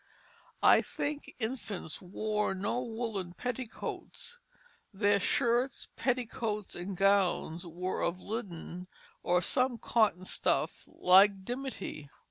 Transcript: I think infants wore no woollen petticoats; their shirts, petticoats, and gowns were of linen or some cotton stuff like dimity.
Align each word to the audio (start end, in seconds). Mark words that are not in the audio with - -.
I 0.63 0.81
think 0.81 1.35
infants 1.37 2.01
wore 2.01 2.55
no 2.55 2.81
woollen 2.81 3.33
petticoats; 3.33 4.39
their 4.91 5.19
shirts, 5.19 5.89
petticoats, 5.95 6.73
and 6.73 6.97
gowns 6.97 7.67
were 7.67 8.01
of 8.01 8.19
linen 8.19 8.87
or 9.21 9.43
some 9.43 9.77
cotton 9.77 10.25
stuff 10.25 10.85
like 10.87 11.45
dimity. 11.45 12.09